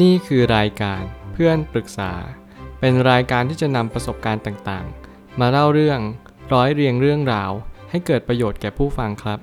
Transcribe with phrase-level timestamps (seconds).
[0.00, 2.12] นี่คือรายการเพื่อนปรึกษา
[2.80, 6.00] เป็นรายการที่จะนำประสบการณ์ต่างๆ มาเล่าเรื่อง
[6.52, 7.50] ร้อยเรียงเรื่องราว
[7.90, 9.38] ให้เกิดประโยชน์แก่ผู้ฟังครับ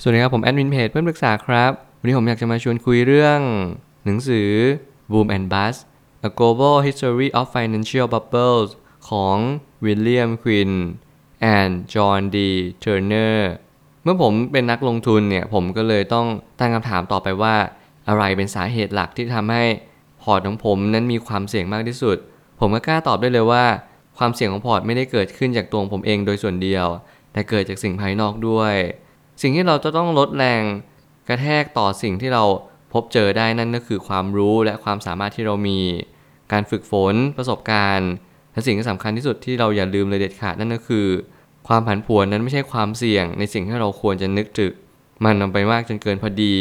[0.00, 3.40] สวัสดีครับผมแอดมินเพจเพื่อนปรึกษาครับ วันนี้ผมอยากจะมาชวนคุยเรื่อง
[4.04, 4.50] หนังสือ
[5.10, 5.80] Boom and Bust
[6.28, 8.70] A Global History of Financial Bubbles
[9.08, 9.36] ของ
[9.84, 10.72] William Quinn
[11.56, 12.36] and John D.
[12.82, 13.38] Turner
[14.02, 16.26] เมื่อผมเป็นนักลงทุนเนี่ย ผมก็เลยต้อง
[16.58, 17.56] ตั้งคำถามต่อไปว่า
[18.08, 19.64] อะไรเป็นสาเหตุหลักที่ทำให้
[20.22, 22.16] พอร์ตของผมนั้นมีความเสี่ยงมากที่สุด
[22.60, 23.64] ผมก็กล้าตอบได้เลยว่า
[24.18, 26.86] ความเสี่ยงของพอร์ตไม่ได้เกิดขึ้นจากตัวผมเองโดยส่วนเดียว
[27.32, 28.74] แต่เกิดจากสิ่งภายนอกด้วย
[29.42, 30.62] สิ่งที่เราจะต้องลดแรง
[31.28, 32.44] กระแทกต่อสิ่งที่เรา
[32.92, 35.78] พบเจอได้นั่นก็คือความรู้และความสามารถที่เรามี
[36.52, 38.10] การฝึกฝนประสบการณ์
[38.52, 41.06] และสิ่งที่สำคัญที่สุดที่เราอย่าลืมเลยเด็ดขาดนั่นก็คือ
[41.68, 44.72] ความผันผวนนั้นไม่ใช่ความเสี่ยงในสิ่งที่เราควรจะนึกถึก
[45.24, 46.56] มันนำไปมากจนเกินพอดี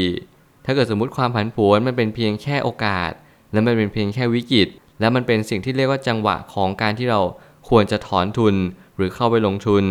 [0.67, 3.11] ถ้าเกิดสมมติความผันผวนมันเป็นเพียงแค่โอกาส
[3.51, 4.67] และมันเป็นเพียงแค่วิกฤต
[4.99, 7.21] และมันเป็นสิ่งที่เรียกว่าจังหวะของการที่เรา
[7.69, 8.55] ควรจะถอนทุน
[8.95, 9.85] หรือเข้าไปลงทุน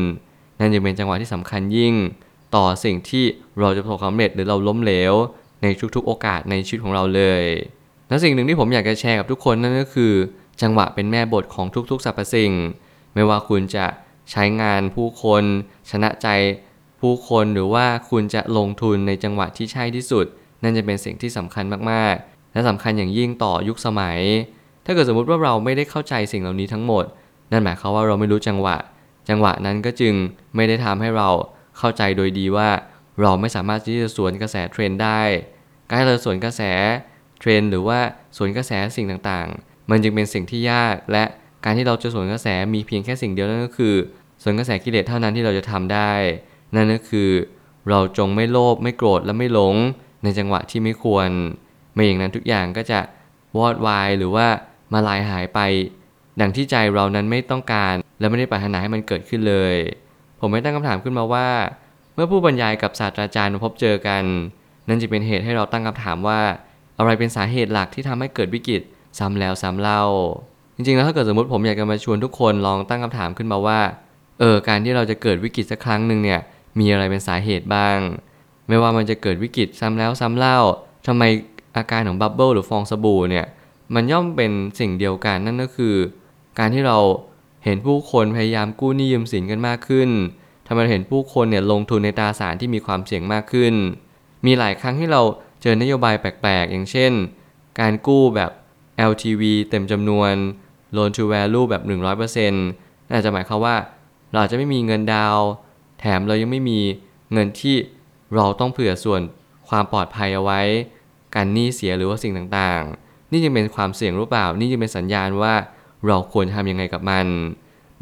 [0.59, 1.95] นั่นจึงเป็นจังหวะที่สำคัญยิ่ง
[2.57, 3.25] ต่อสิ่งที่
[3.61, 5.15] เราจะประสบความสำเร็จหรือเราล้มเหลว
[5.63, 7.43] ในทุกๆ โอกาสในชีวิตของเราเลย
[8.09, 10.13] และสิ่งหนึ่งที่ผมอยากจะแชร์กับทุกคนนั่นก็คือ
[10.63, 12.53] จังหวะเป็นแม่บทของทุกๆสรรพสิ่ง
[13.15, 13.87] ไม่ว่าคุณจะ
[14.31, 15.43] ใช้งานผู้คน
[15.91, 16.29] ชนะใจ
[17.01, 20.27] ผู้คนหรือว่าคุณจะลงทุนในจังหวะที่ใช่ที่สุด
[20.63, 24.19] นั่นจะเป็นสิ่งที่สำคัญมากๆ และสำคัญอย่างยิ่งต่อยุคสมัย
[24.85, 27.05] ถ้าเกิดสมมุติว่าเราไม่ได้เข้าใจสิ่งเหล่านี้ทั้งหมด
[27.51, 28.77] นั่นหมายความว่าเราไม่รู้จังหวะ
[29.29, 30.15] จังหวะนั้นก็จึง
[30.57, 31.29] ไม่ได้ทำให้เรา
[31.79, 32.69] เข้าใจโดยดีว่า
[33.21, 35.21] เราไม่สามารถที่จะสวนกระแสเทรนได้
[35.89, 36.63] การเราสวนกระแส
[37.41, 37.99] เทรนหรือว่า
[38.37, 41.25] สวนกระแสสิ่งต่างๆ มันจึงเป็นสิ่งที่ยากและ
[41.65, 43.95] การที่เราจะสวนกระแสมีเพียงแค่สิ่งเดียวนั่นก็คือ
[44.43, 46.13] สวนกระแสกิเลสเท่านั้นที่เราจะทำได้
[46.75, 47.31] นั่นก็คือ
[47.91, 49.75] เราจงไม่โลภไม่โกรธและไม่หลง
[50.23, 51.29] ในจังหวะที่ไม่ควร
[51.95, 53.01] ไม่อย่างนั้นทุกอย่างก็จะ
[53.57, 54.47] วอดวายหรือว่า
[54.93, 55.61] มาลายหายไป
[56.41, 59.77] ดังที่ใจเรานั้นไม่ต้องการ และไม่ได้ปรารถนาให้มันเกิดขึ้นเลย
[60.41, 61.49] ผมไม่ตั้งคำถามขึ้นมาว่า
[62.15, 64.23] เมื่อผู้บรรยายกับศาสตราจารย์มาพบเจอกัน
[64.89, 66.41] นั่นจะเป็นเหตุให้เราตั้งคำถามว่า
[66.99, 68.83] อะไรเป็นสาเหตุหลักที่ทำให้เกิดวิกฤต
[69.19, 70.03] ซ้ำแล้วซ้ำเล่า
[70.77, 73.81] จริงๆแล้วถ้าเกิดสมมติผมอยากจะมาชวนทุกคนลองตั้งคำถามขึ้นมาว่า
[74.41, 76.41] เออการที่เราจะเกิดวิกฤตสักครั้งหนึ่งเนี่ย
[76.79, 77.97] มีอะไรเป็นสาเหตุบ้าง
[78.69, 80.59] ไม่ว่ามันจะเกิดวิกฤตซ้ำแล้วซ้ำเล่า
[81.07, 81.23] ทำไม
[81.77, 83.47] อาการของบับเบิลหรือฟองสบู่เนี่ย
[83.95, 85.95] มันย่อมเป็นสิ่งเดียวกันนั่นก็คือ
[86.59, 86.99] การที่เรา
[87.65, 90.11] เห็นผู้คนพยายามกู้หนี้ยืมสินกันมากขึ้น
[90.67, 93.75] ทำไมเราเห็นผู้คนเนี่ยลงทุนในตราสารที่มีความเสี่ยงมากขึ้น
[94.47, 95.23] มีหลายครั้งที่เรา
[95.63, 97.13] เจอนโยบายแปลกๆ อย่างเช่น
[97.81, 98.51] การกู้แบบ
[99.11, 100.33] LTV เต็มจำนวน
[100.97, 103.77] Loan to Value แบบ 100%นั่นอาจจะหมายความว่า
[104.31, 105.39] เราอาจจะไม่มีเงินดาว
[106.01, 106.81] แถมเรายังไม่มี
[107.33, 107.77] เงินที่
[108.35, 109.21] เราต้องเผื่อส่วน
[109.69, 110.61] ความปลอดภัยเอาไว้
[111.35, 115.55] การหนี้เสียหรือว่าสิ่งต่างๆ นี่จึงเป็นความเสี่ยงหรือเปล่า นี่จึงเป็นสัญญาณว่า
[116.07, 117.27] เราควรทำยังไงกับมัน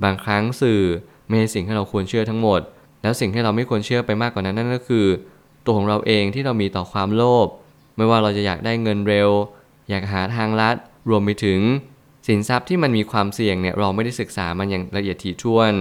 [0.03, 0.83] บางครั้งสื่อ
[1.29, 2.61] ไม่ใช่สิ่งที่เราควรเชื่อทั้งหมด
[3.03, 5.07] แล้วสิ่งที่เราไม่ควรเชื่อไปมากกว่านั้นนั่นก็คือ
[5.65, 7.47] ตัวของเราเองที่เรามีต่อความโลภ
[7.97, 9.31] ไม่ว่าเราจะอยากได้เงินเร็ว
[9.91, 10.77] อยากหาทางลัด
[11.11, 11.61] รวมไปถึง
[12.29, 15.73] สินทรัพย์ที่มันมีความเสี่ยงเนี่ยเราไม่ได้ศึกษามันอย่างละเอียดถี่ถ้วน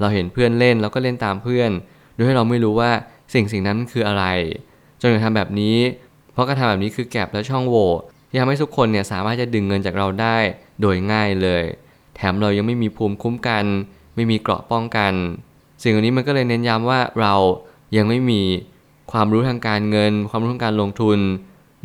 [0.00, 1.70] เราเห็นเพื่อนเล่นเราก็เล่นตามเพื่อน
[2.14, 2.90] โดยให้เราไม่รู้ว่า
[3.34, 4.24] สิ่งสิ่งนั้นคืออะไร
[5.00, 5.76] จนกระทั่งแบบนี้
[6.32, 7.90] เพราะการทำแบบนี้คือแก็บและช่องโหว่
[8.28, 10.36] ที่ทำให้ทุกคนเนี่ยสามารถจะดึงเงินจากเราได้
[10.80, 11.64] โดยง่ายเลย
[12.16, 13.64] แถมเรายังไม่มีภูมิคุ้มกัน
[14.14, 15.12] ไม่มีเกราะป้องกัน
[15.82, 17.34] สิ่งเหล่านี้มันก็เลยเน้นย้ำว่าเรา
[17.96, 18.42] ยังไม่มี
[19.12, 21.18] ความรู้ทางการเงิน ความรู้ทางการลงทุน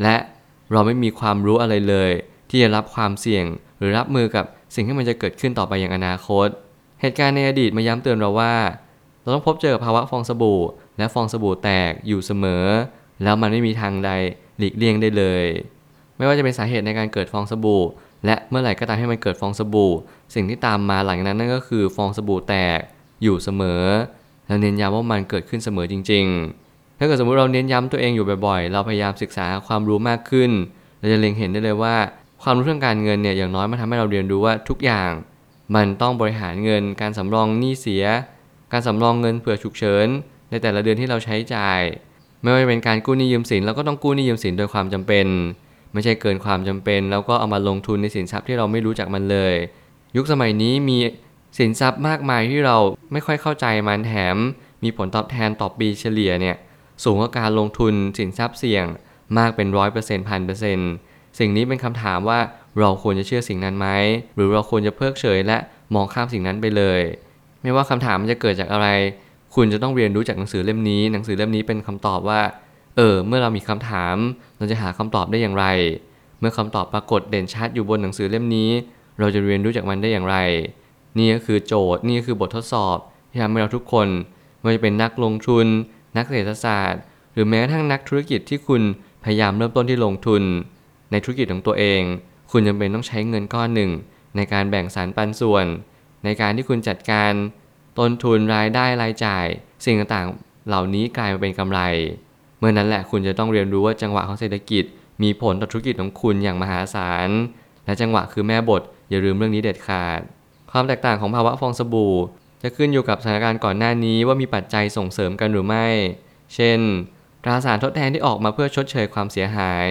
[0.02, 0.16] และ
[0.72, 2.12] เราไม่มีความรู้อะไรเลย
[2.50, 3.46] ที่จะรับความเสี่ยง
[3.78, 6.48] หรือรับมือกับสิ่งที่มันจะเกิดขึ้นต่อไปอย่างอนาคต
[7.02, 8.54] เหตุการณ์ในอดีตมาย้ำเตือนเราว่า
[9.22, 10.60] เราต้องพบเจอภาวะฟองสบู่
[10.98, 12.66] และฟองสบู่แตกอยู่เสมอ
[13.24, 14.12] แล้วมันไม่มีทางใด
[14.58, 15.46] หลีกเลี่ยงได้เลย
[16.18, 17.84] ไม่ว่าจะเป็นสาเหตุในการเกิดฟองสบู่
[18.26, 19.92] และเมื่อไหร่ก็ตามให้มันเกิดฟองสบู่
[20.36, 22.80] สิ่งที่ตามมาหลังนั้นนั่นก็คือฟองสบู่แตก
[23.24, 23.84] อยู่เสมอ
[24.48, 26.26] และเน้นย้ำว่ามันเกิดขึ้นเสมอจริง
[26.64, 30.52] ๆ ถ้าเกิดสมมติเราเน้นย้ำตัวเองอยู่บ่อยๆ เราพยายามศึกษาความรู้มากขึ้น
[31.00, 31.96] เราจะเล็งเห็นได้เลยว่า
[32.44, 35.12] ความรู้เรื่องการเงินเนี่ยอย่างน้อยมันทำให้เราเรียนรู้ว่าทุกอย่าง
[35.76, 38.06] มันต้องบริหารเงิน การสำรองหนี้เสีย
[38.72, 40.08] การสำรองเงินเผื่อฉุกเฉิน
[40.52, 41.82] ในแต่ละเดือนที่เราใช้จ่าย
[42.42, 45.28] ไม่ว่าจะเป็นการกู้หนี้ยืมสินเราก็ต้องกู้หนี้ยืมสินโดยความจำเป็น
[45.94, 49.56] ไม่ใช่เกินความจำเป็น แล้วก็เอามาลงทุนในสินทรัพย์ที่เราไม่รู้จักมันเลย
[50.16, 50.98] ยุคสมัยนี้มี
[51.60, 52.78] สินทรัพย์มากมายที่เรา
[53.12, 54.38] ไม่ค่อยเข้าใจมันแถม
[54.84, 56.56] มีผลตอบแทนต่อปีเฉลี่ยเนี่ย
[57.04, 58.86] สูงกว่าการลงทุนสินทรัพย์เสี่ยง
[59.38, 60.92] มากเป็นร้อยเปอร์เซ็นต์พันเปอร์เซ็นต์
[61.40, 62.40] สิ่งนี้เป็นคำถามว่า
[62.80, 63.88] เราควรจะเชื่อสิ่งนั้นไหม
[64.36, 65.58] หรือเราควรจะเพิกเฉยและ
[65.96, 67.02] มองข้ามสิ่งนั้นไปเลย
[67.62, 68.88] ไม่ว่าคำถามมันจะเกิดจากอะไร
[69.56, 72.42] คุณจะต้องเรียนรู้จากหนังสือเล่มนี้ หนังสือเล่มนี้เป็นคำตอบว่า
[72.98, 74.16] เออ เมื่อเรามีคำถาม
[74.58, 75.66] เราจะหาคำตอบได้อย่างไร
[76.40, 78.70] เมื่อคำตอบปรากฏเด่นชัดอยู่บนหนังสือเล่มนี้
[79.20, 80.38] เราจะเรียนรู้จากมันได้อย่างไร
[81.18, 82.98] นี่ก็คือโจทย์ นี่ก็คือบททดสอบ
[83.30, 84.08] ที่ทำให้เราทุกคน
[84.60, 85.66] ไม่ว่าจะเป็นนักลงทุน
[86.18, 87.02] นักเศรษฐศาสตร์
[87.34, 88.82] หรือแม้กระทั่งนักธุรกิจที่คุณ
[89.24, 90.44] พยายามเริ่มต้นที่ลงทุน
[91.12, 92.02] ในธุรกิจของตัวเอง
[92.52, 93.92] คุณจำเป็นต้องใช้เงินก้อนหนึ่ง
[94.36, 95.66] ในการแบ่งสรรปันส่วน
[96.24, 97.32] ในการที่คุณจัดการ
[98.02, 99.46] ต้นทุนรายได้รายจ่าย
[99.86, 101.80] สิ่งต่างๆ เหล่านี้กลายมาเป็นกำไร
[102.60, 104.84] เมื่อนั้นแหละคุณจะต้องเรียนรู้ว่าจังหวะของเศรษฐกิจ
[105.24, 107.30] มีผลต่อธุรกิจของคุณอย่างมหาศาล
[107.86, 110.22] และจังหวะคือแม่บทอย่าลืมเรื่องนี้เด็ดขาด
[110.72, 112.16] ความแตกต่างของภาวะฟองสบู่
[112.62, 115.88] จะขึ้นอยู่กับสถานการณ์ก่อนหน้านี้ว่ามีปัจจัยส่งเสริมกันหรือไม่
[116.56, 116.80] เช่น
[117.44, 119.88] ตราสารทดแทนที่ออกมาเพื่อชดเชยความเสียหาย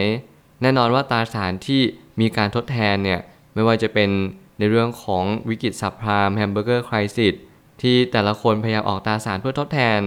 [0.62, 1.80] แน่นอนว่าตราสารที่
[2.20, 3.20] มีการทดแทนเนี่ย
[3.54, 4.10] ไม่ว่าจะเป็น
[4.58, 7.34] ในเรื่องของวิกฤต subprime hamburger crisis
[7.82, 10.00] ที่แต่ละคนพยายามออกตราสารเพื่อทดแทน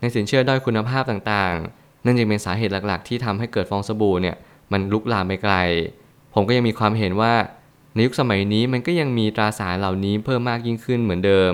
[0.00, 4.36] ในสินเชื่อด้อยคุณภาพต่างๆ นั่นจึงเป็นสาเหตุหลักๆ ที่ทำให้เกิดฟองสบู่เนี่ย
[4.72, 5.54] มันลุกลามไปไกล
[6.34, 7.34] ผมก็ยังมีความเห็นว่า
[7.94, 11.52] ในยุคสมัยนี้มันก็ยังมีตราสารเหล่านี้เพิ่มมากยิ่งขึ้นเหมือนเดิม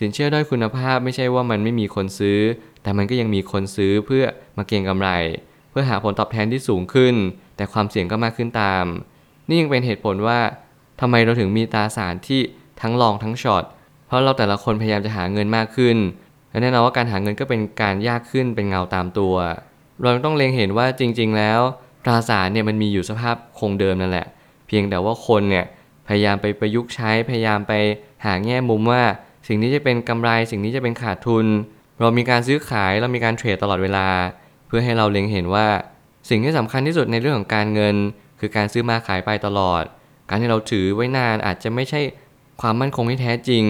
[0.00, 2.38] สินเชื่อด้อยคุณภาพไม่ใช่ว่ามันไม่มีคนซื้อ
[2.82, 4.24] แต่มันก็ยังมีคนซื้อเพื่อ
[4.56, 5.10] มาเก็งกำไร
[5.70, 7.14] เพื่อหาผลตอบแทนที่สูงขึ้น
[7.56, 8.84] แต่ความเสี่ยงก็มากขึ้นตาม
[9.48, 10.40] นี่ยังเป็นเหตุผลว่า
[11.00, 12.40] ทำไมเราถึงมีตราสารที่
[12.80, 13.64] ทั้งลองทั้งช็อต
[14.06, 15.96] เพราะเราแต่ละคนพยายามจะหาเงินมากขึ้น
[16.50, 19.34] และแน่นอนว่าการหาเงินก็เป็นการยากขึ้นเป็นเงาตามตัว
[20.02, 21.60] เราต้องเล็งเห็นว่าจริง ๆ แล้ว
[22.04, 24.26] ตราสารเนี่ยมันมีอยู่สภาพคงเดิมนั่นแหละ
[24.66, 25.64] เพียงแต่ว่าคนเนี่ย
[26.08, 27.72] พยายามไปประยุกต์ใช้พยายามไป
[28.24, 29.02] หาแง่มุมว่า
[29.46, 31.46] สิ่งนี้จะเป็นกำไร สิ่งนี้จะเป็นขาดทุน
[32.00, 34.08] เรามีการซื้อขายเรามีการเทรดตลอดเวลา
[34.66, 35.66] เพื่อให้เราเล็งเห็นว่า
[36.28, 37.96] สิ่งที่สำคัญที่สุดในเรื่องของการเงิน
[38.40, 39.82] คือการซื้อมาขายไปตลอด
[40.28, 42.00] การที่เราถือไว้นานอาจจะไม่ใช่
[42.60, 43.64] ความมั่นคงที่แท้จริง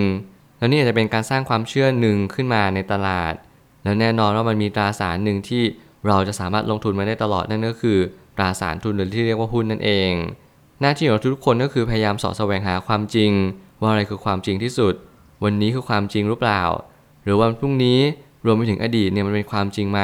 [0.59, 3.35] แล้วนี่อาจจะเป็นการสร้างความเชื่อหนึ่งขึ้นมาในตลาด
[3.83, 5.62] แล้วแน่นอนว่ามันมีตราสารหนึ่งที่
[6.06, 7.99] เราจะสามารถลงทุนมาได้ตลอดนั่นก็คือ
[8.37, 10.12] ตราสารทุนหรือที่เรียกว่าหุ้นนั่นเอง
[10.81, 13.31] หน้าที่ของทุกคนก็คือพยายามสอดแสวงหาความจริง
[13.81, 14.94] ว่าอะไรคือความจริงที่สุด
[15.44, 16.62] วันนี้คือความจริงหรือเปล่า
[17.23, 17.99] หรือวันพรุ่งนี้
[18.44, 20.00] รวมไปถึงอดีตเนี่ยมันเป็นความจริงไหม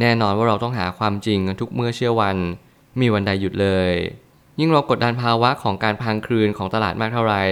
[0.00, 2.36] แน่นอนว่าเราต้องหาความจริงกันทุกเมื่อเชื่อวัน
[3.00, 3.92] มีวันใดหยุดเลย
[4.58, 7.42] ยิ่งเรากดดันภาวะของการพังคลืนของตลาดมากเท่าไหร่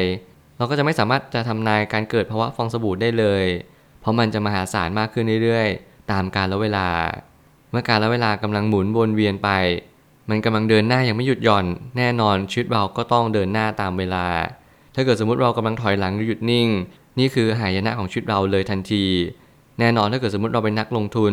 [0.59, 3.45] เราก็จะไม่สามารถจะทำนายการเกิดภาวะฟองสบู่ได้เลย
[4.01, 6.89] เพราะมันจะมหาศาลมากขึ้นเรื่อยๆ ตามกาลเวลา
[7.71, 9.51] เมื่อการละเวลากำลังหมุนวนเวียนไป
[10.31, 11.67] มันกำลังเดินหน้าอย่างไม่หยุดหย่อน
[11.97, 14.27] แน่นอนชีวิตเราก็ต้องเดินหน้าตามเวลา
[14.95, 16.69] ถ้าเกิดสมมติเรากำลังถอยหลังหรือหยุดนิ่ง
[17.19, 19.05] นี่คือหายนะของชีวิตเราเลยทันที
[19.79, 21.33] แน่นอนถ้าเกิดสมมติเราเป็นนักลงทุน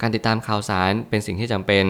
[0.00, 1.86] การติดตามข่าวสารเป็นสิ่งที่จำเป็น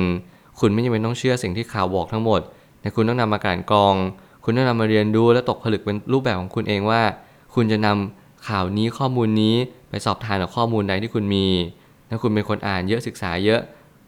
[0.60, 2.40] คุณไม่จำเป็นต้องเชื่อสิ่งที่ข่าวบอกทั้งหมด
[2.80, 3.94] แต่คุณต้องนำมากลั่นกรอง
[4.44, 7.02] คุณต้องนำมาเรียนรู้และตกผลึกเป็นรูปแบบของคุณเองว่า
[7.54, 9.54] คุณจะนำข่าวนี้ข้อมูลนี้
[9.90, 11.46] ไปสอบทานกับข้อมูลใดที่คุณมี
[12.08, 13.60] ถ้าคุณเป็นคนอ่านเยอะศึกษาเยอะ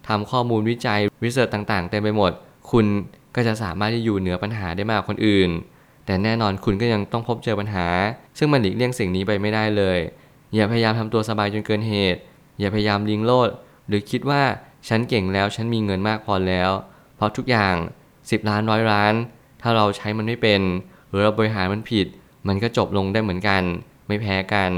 [0.09, 2.33] ทำข้อมูลวิจัยวิจัยต่างๆเต็มไปหมด
[2.71, 2.85] คุณ
[3.35, 5.51] ก็จะสามารถที่อยู่เหนือปัญหาได้มากกว่าคนอื่น
[6.07, 7.87] แต่แน่นอนคุณก็ยังต้องพบเจอปัญหา
[8.39, 9.99] ซึ่งมันหลีกเลี่ยงสิ่งนี้ไปไม่ได้เลย
[10.55, 12.21] อย่าพยายามทำตัวสบายจนเกินเหตุ
[12.61, 13.49] อย่าพยายามลิงโลด
[13.89, 14.43] หรือคิดว่า
[14.89, 16.71] ฉันเก่งแล้วฉันมีเงินมากพอแล้ว
[17.17, 17.75] เพราะทุกอย่าง
[18.13, 19.15] 10 ล้านร้อยล้าน
[19.63, 20.61] ถ้าเราใช้มันไม่เป็น
[21.09, 22.07] หรือเราบริหารมันผิด
[22.49, 23.63] มันก็จบลงได้เหมือนกัน
[24.09, 24.73] ไม่แพ้กัน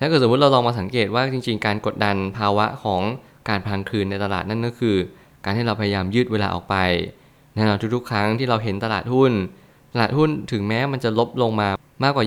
[0.00, 3.02] ถ้าเกิดสมมติเราลองมาสังเกตว่าจริง ๆ การกดดันภาวะของ
[3.48, 4.96] การพังคืนในตลาดนั่นก็คือ
[5.44, 6.76] การที่เราพยายามยืดเวลาออกไป
[7.54, 9.32] แน่นอนทุกๆ ครั้งที่เราเห็นตลาดหุ้น
[9.92, 11.68] ตลาดหุ้นถึงแม้มันจะลบลงมา
[12.02, 12.24] มากกว่า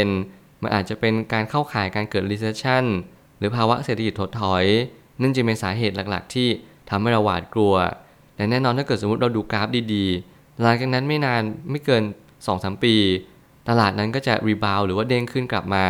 [0.00, 2.84] 20-30%มันอาจจะเป็นการเข้าข่ายการเกิด recession
[3.38, 4.64] หรือภาวะเศรษฐกิจถดถอย
[5.20, 6.48] นั่นจึงเป็นสาเหตุหลักๆ ที่
[6.90, 7.74] ทำให้เราหวาดกลัว
[8.36, 12.02] แต่แน่นอนถ้าเกิดสมมติเราดูกราฟดีๆ หลังจากนั้นไม่นานไม่เกิน
[12.42, 12.94] 2-3ปี
[13.68, 15.84] ตลาดนั้นก็จะรีบาวหรือว่าเด้งขึ้นกลับมา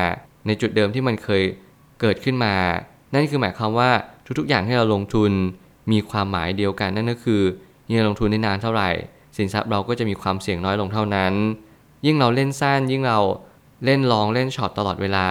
[0.46, 1.42] ในจุดเดิมที่มันเคย
[2.00, 2.54] เกิดขึ้นมา
[3.12, 3.90] นั่นคือหมายความว่า
[4.38, 5.32] ทุกๆอย่างที่เราลงทุน
[5.92, 7.42] มีความหมายเดียวกันนั่นก็คือ
[7.88, 8.90] ยิ่งลงทุนได้นานเท่าไหร่
[9.36, 11.32] สินทรัพย์เราก็จะมีความเสี่ยงน้อยลงเท่านั้น
[12.06, 13.18] ยิ่งเราเล่นสั้นยิ่งเรา
[13.84, 15.26] เล่นลองเล่นช็อตตลอดเวลา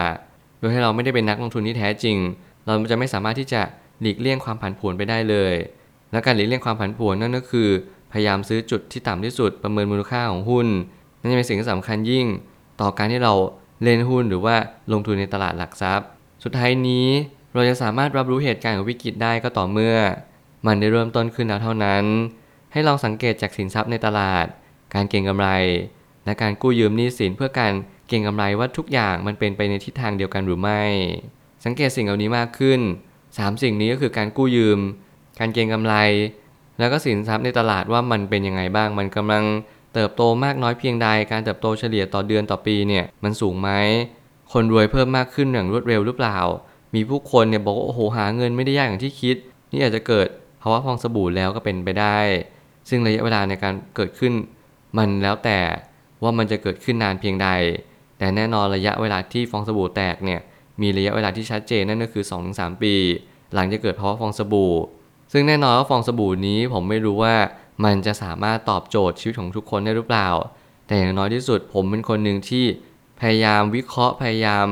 [0.59, 2.17] โดยให้เราไม่ได้เป็นนักลงทุนที่แท้จริง
[2.65, 3.61] เราจะไม่สามารถที่จะ
[4.01, 5.53] หลีกเลี่ยงความผันผวนไปได้เลย
[6.11, 7.69] และการหลีกเลี่ยงความผันผวนนั่นก็คือ
[8.13, 10.67] พยายามซื้อจุดที่ต่ำที่สุดประเมินมูลค่าของหุ้น
[11.19, 12.25] นั่นจะเป็นสิ่งที่สำคัญยิ่ง
[12.81, 13.33] ต่อการที่เรา
[13.83, 14.55] เล่นหุ้นหรือว่า
[14.91, 16.07] ลงทุนในตลาดหลักทรัพย์
[16.43, 17.07] สุดท้ายนี้
[17.53, 19.95] เราจะสามารถรับรู้เหตุการณ์ของวิกฤตได้ก็ต่อเมื่อ
[20.67, 22.03] มันได้เริ่มต้นขึ้นแล้วเท่านั้น
[22.71, 24.45] ให้ลองสังเกตจากสินทรัพย์ในตลาด
[24.93, 25.49] การเก็งกำไร
[26.25, 27.73] และการกู้ยืมหนี้สินเพื่อการ
[28.07, 30.81] เก็งกำไรว่าทุกอย่างมันเป็นไปในทิศทางเดียวกันหรือไม่
[31.65, 32.79] สังเกตสิ่งเหล่านี้มากขึ้น
[33.21, 34.79] 3 สิ่งนี้ก็คือการกู้ยืม
[35.39, 35.95] การเก็งกำไร
[36.79, 39.43] แล้วก็สินทรัพย์ในตลาดว่ามันเป็นยังไงบ้าง มันกำลัง
[39.93, 43.69] เติบโตมากน้อยเพียงใด การเติบโตเฉลี่ยต่อเดือนต่อปีเนี่ยมันสูงไหม
[44.53, 46.37] คนรวยเพิ่มมากขึ้นอย่างรวดเร็วหรือเปล่า
[46.95, 49.35] มีผู้คนเนี่ยบอกว่าโอ้โหหาเงินไม่ได้ยากอย่างที่คิด
[49.71, 50.27] นี่อาจจะเกิด
[50.61, 52.17] ภาวะฟองสบู่แล้วก็เป็นไปได้
[52.89, 54.33] ซึ่งระยะเวลาในการเกิดขึ้น
[54.97, 55.59] มันแล้วแต่
[56.23, 57.49] ว่ามันจะเกิดขึ้นนานเพียงใด
[58.17, 60.39] แต่แน่นอนระยะเวลาที่ฟองสบู่แตกเนี่ย
[60.81, 62.93] มีระยะเวลาที่ชัดเจนนั่นก็คือ 2-3 ปี
[63.53, 64.71] หลังจะเกิดภาวะฟองสบู่
[65.35, 67.35] ซึ่งแน่นอนว่าฟองสบู่นี้ผมไม่รู้ว่า
[67.85, 70.29] มันจะสามารถตอบโจทย์ชีวิตของทุกคนได้หรือเปล่า
[70.87, 72.65] แต่อย่างน้อยที่สุดผมเป็นคนหนึ่งที่
[73.21, 74.65] พยายามวิเคราะห์พยายาม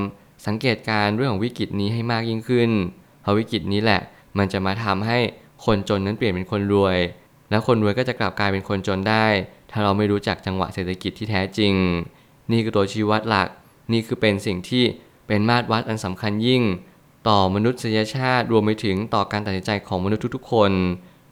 [0.46, 2.70] สังเกตการณ์เรื่องของวิกฤตนี้ให้มากยิ่งขึ้น
[3.22, 4.02] เพราะวิกฤตนี้แหละ
[4.38, 5.18] มันจะมาทำให้
[5.66, 6.98] คนจนนั้นเปลี่ยนเป็นคนรวย
[7.50, 9.26] แล้วคนรวยก็จะกลับกลายเป็นคนจนได้
[9.72, 11.74] ถ้าเราไม่รู้จักจังหวะเศรษฐกิจที่แท้จริง
[12.52, 13.48] นี่คือตัวชี้วัดหลัก
[13.92, 14.84] นี่คือเป็นสิ่งที่
[15.28, 16.64] เป็นมาตรวัดอันสำคัญยิ่ง
[17.28, 20.72] ต่อมนุษยชาติรวมไปถึงต่อการตัดสินใจของมนุษย์ทุกๆ คน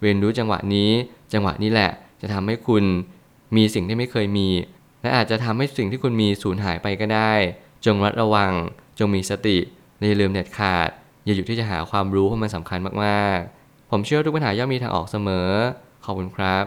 [0.02, 0.90] เรียนรู้จังหวะนี้
[1.34, 1.92] จังหวะนี้แหละ
[2.22, 2.84] จะทำให้คุณ
[3.56, 4.50] มีสิ่งที่ไม่เคยมี
[5.02, 7.34] และอาจจะทำให้สิ่งที่คุณมีสูญหายไปก็ได้
[7.86, 8.52] จงระมัดระวัง
[9.00, 9.58] จงมีสติ
[10.08, 10.90] อย่าลืมเด็ดขาด
[11.26, 15.50] อย่าหยุดที่จะหาความรู้เพราะมันสำคัญมากๆ ผมเชื่อทุกปัญหาย่อมมีทางออกเสมอ
[16.06, 16.64] ขอบคุณครับ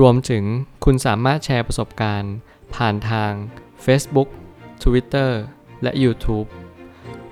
[0.00, 0.44] รวมถึง
[0.84, 2.34] คุณสามารถแชร์ประสบการณ์
[2.74, 3.32] ผ่านทาง
[3.84, 4.28] Facebook
[4.82, 5.30] Twitter
[5.82, 6.46] และ YouTube